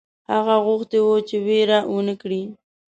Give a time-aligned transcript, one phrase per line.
[0.31, 2.41] هغه غوښتي وه چې وېره ونه کړي.